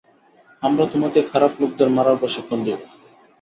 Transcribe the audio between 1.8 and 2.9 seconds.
মারার প্রশিক্ষণ দিব।